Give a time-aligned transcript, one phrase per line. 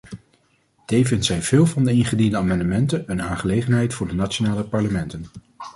[0.85, 5.25] Tevens zijn veel van de ingediende amendementen een aangelegenheid voor de nationale parlementen.